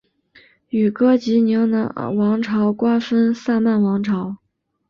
[0.69, 1.69] 与哥疾宁
[2.17, 4.37] 王朝瓜分萨曼王朝。